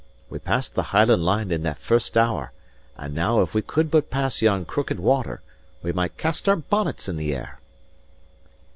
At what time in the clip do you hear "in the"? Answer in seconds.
1.51-1.75, 7.07-7.35